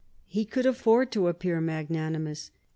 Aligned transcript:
He 0.25 0.45
could 0.45 0.65
afford 0.65 1.11
to 1.11 1.27
appear 1.27 1.61
magnanimous. 1.61 2.49